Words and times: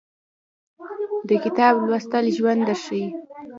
د 1.29 1.31
کتاب 1.43 1.73
لوستل 1.87 2.25
ژوند 2.37 2.61
درښایي 2.67 3.07